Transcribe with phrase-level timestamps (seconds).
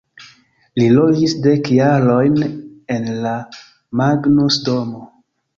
[0.79, 2.41] Li loĝis dek jarojn
[2.97, 3.37] en la
[4.03, 5.07] Magnus-Domo.